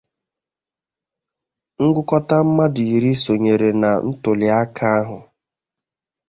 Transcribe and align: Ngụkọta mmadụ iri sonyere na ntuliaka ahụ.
Ngụkọta 1.85 2.37
mmadụ 2.45 2.83
iri 2.95 3.11
sonyere 3.23 3.69
na 3.81 3.89
ntuliaka 4.09 4.85
ahụ. 4.99 5.17